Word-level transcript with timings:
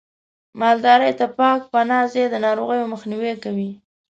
مالدارۍ 0.59 1.11
ته 1.19 1.25
پاک 1.37 1.59
پناه 1.71 2.05
ځای 2.13 2.25
د 2.31 2.35
ناروغیو 2.45 2.91
مخنیوی 2.93 3.33
کوي. 3.43 3.69